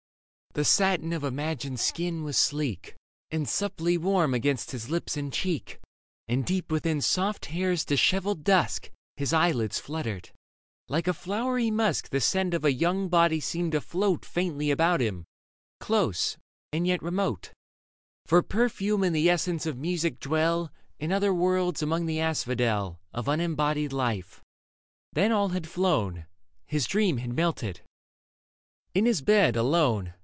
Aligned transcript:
Leda 0.53 0.61
The 0.63 0.65
satin 0.65 1.13
of 1.13 1.23
imagined 1.23 1.79
skin 1.79 2.25
was 2.25 2.37
sleek 2.37 2.95
And 3.29 3.47
supply 3.47 3.95
warm 3.95 4.33
against 4.33 4.71
his 4.71 4.89
lips 4.89 5.15
and 5.15 5.31
cheek, 5.31 5.79
And 6.27 6.45
deep 6.45 6.69
within 6.73 6.99
soft 6.99 7.45
hair's 7.45 7.85
dishevelled 7.85 8.43
dusk 8.43 8.91
His 9.15 9.31
eyelids 9.31 9.79
fluttered; 9.79 10.31
like 10.89 11.07
a 11.07 11.13
flowery 11.13 11.71
musk 11.71 12.09
The 12.09 12.19
scent 12.19 12.53
of 12.53 12.65
a 12.65 12.73
young 12.73 13.07
body 13.07 13.39
seemed 13.39 13.71
to 13.71 13.79
float 13.79 14.25
Faintly 14.25 14.71
about 14.71 15.01
him, 15.01 15.23
close 15.79 16.35
and 16.73 16.85
yet 16.85 17.01
remote— 17.01 17.53
For 18.27 18.43
perfume 18.43 19.03
and 19.05 19.15
the 19.15 19.29
essence 19.29 19.65
of 19.65 19.77
music 19.77 20.19
dwell 20.19 20.69
In 20.99 21.13
other 21.13 21.33
worlds 21.33 21.81
among 21.81 22.07
the 22.07 22.19
asphodel 22.19 22.99
Of 23.13 23.29
unembodied 23.29 23.91
Hfe. 23.91 24.41
Then 25.13 25.31
all 25.31 25.47
had 25.47 25.65
flown; 25.65 26.25
His 26.65 26.87
dream 26.87 27.19
had 27.19 27.31
melted. 27.31 27.79
In 28.93 29.05
his 29.05 29.21
bed, 29.21 29.55
alone. 29.55 30.13